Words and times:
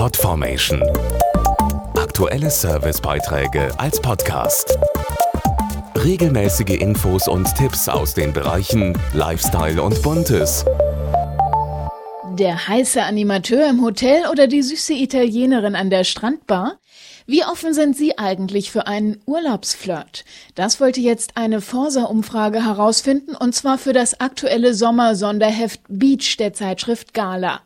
Podformation. 0.00 0.82
Aktuelle 1.94 2.48
Servicebeiträge 2.48 3.70
als 3.78 4.00
Podcast. 4.00 4.78
Regelmäßige 5.94 6.80
Infos 6.80 7.28
und 7.28 7.54
Tipps 7.54 7.86
aus 7.86 8.14
den 8.14 8.32
Bereichen 8.32 8.98
Lifestyle 9.12 9.82
und 9.82 10.00
Buntes. 10.00 10.64
Der 12.32 12.66
heiße 12.66 13.02
Animateur 13.02 13.68
im 13.68 13.84
Hotel 13.84 14.22
oder 14.32 14.46
die 14.46 14.62
süße 14.62 14.94
Italienerin 14.94 15.76
an 15.76 15.90
der 15.90 16.04
Strandbar? 16.04 16.78
Wie 17.26 17.44
offen 17.44 17.74
sind 17.74 17.94
Sie 17.94 18.16
eigentlich 18.16 18.70
für 18.70 18.86
einen 18.86 19.20
Urlaubsflirt? 19.26 20.24
Das 20.54 20.80
wollte 20.80 21.02
jetzt 21.02 21.36
eine 21.36 21.60
Forsa-Umfrage 21.60 22.64
herausfinden 22.64 23.36
und 23.36 23.54
zwar 23.54 23.76
für 23.76 23.92
das 23.92 24.18
aktuelle 24.18 24.72
Sommersonderheft 24.72 25.82
Beach 25.88 26.38
der 26.38 26.54
Zeitschrift 26.54 27.12
Gala. 27.12 27.60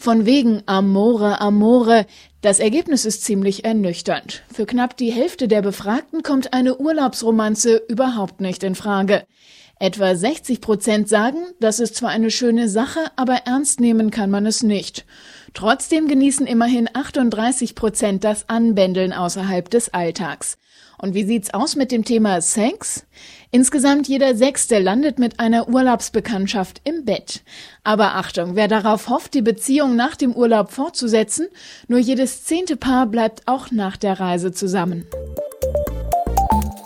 Von 0.00 0.26
wegen 0.26 0.62
Amore, 0.66 1.40
Amore. 1.40 2.06
Das 2.40 2.60
Ergebnis 2.60 3.04
ist 3.04 3.24
ziemlich 3.24 3.64
ernüchternd. 3.64 4.44
Für 4.52 4.64
knapp 4.64 4.96
die 4.96 5.10
Hälfte 5.10 5.48
der 5.48 5.60
Befragten 5.60 6.22
kommt 6.22 6.52
eine 6.52 6.76
Urlaubsromanze 6.78 7.82
überhaupt 7.88 8.40
nicht 8.40 8.62
in 8.62 8.76
Frage. 8.76 9.24
Etwa 9.80 10.16
60 10.16 10.60
Prozent 10.60 11.08
sagen, 11.08 11.38
das 11.60 11.78
ist 11.78 11.94
zwar 11.94 12.10
eine 12.10 12.32
schöne 12.32 12.68
Sache, 12.68 13.00
aber 13.14 13.42
ernst 13.44 13.78
nehmen 13.78 14.10
kann 14.10 14.28
man 14.28 14.44
es 14.44 14.64
nicht. 14.64 15.04
Trotzdem 15.54 16.08
genießen 16.08 16.46
immerhin 16.48 16.88
38 16.92 17.76
Prozent 17.76 18.24
das 18.24 18.48
Anbändeln 18.48 19.12
außerhalb 19.12 19.70
des 19.70 19.94
Alltags. 19.94 20.58
Und 21.00 21.14
wie 21.14 21.22
sieht's 21.22 21.54
aus 21.54 21.76
mit 21.76 21.92
dem 21.92 22.04
Thema 22.04 22.40
Sex? 22.40 23.06
Insgesamt 23.52 24.08
jeder 24.08 24.34
Sechste 24.34 24.80
landet 24.80 25.20
mit 25.20 25.38
einer 25.38 25.68
Urlaubsbekanntschaft 25.68 26.80
im 26.82 27.04
Bett. 27.04 27.42
Aber 27.84 28.16
Achtung, 28.16 28.56
wer 28.56 28.66
darauf 28.66 29.08
hofft, 29.08 29.34
die 29.34 29.42
Beziehung 29.42 29.94
nach 29.94 30.16
dem 30.16 30.34
Urlaub 30.34 30.72
fortzusetzen, 30.72 31.46
nur 31.86 32.00
jedes 32.00 32.42
zehnte 32.44 32.76
Paar 32.76 33.06
bleibt 33.06 33.42
auch 33.46 33.70
nach 33.70 33.96
der 33.96 34.18
Reise 34.18 34.50
zusammen. 34.50 35.06